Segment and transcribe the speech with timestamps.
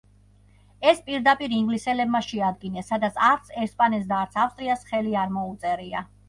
[0.91, 6.05] ეს პირდაპირ ინგლისელებმა შეადგინეს, სადაც არც ესპანეთს და არც ავსტრიას ხელი არ მოუწერია.